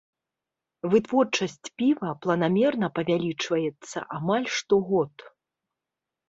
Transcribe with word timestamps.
Вытворчасць 0.93 1.67
піва 1.81 2.13
планамерна 2.23 2.87
павялічваецца 2.97 3.99
амаль 4.19 4.47
штогод. 4.57 5.13